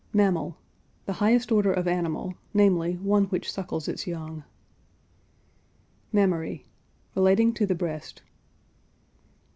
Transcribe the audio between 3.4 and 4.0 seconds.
suckles